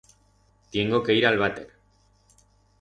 [0.75, 1.69] Tiengo que ir a'l váter.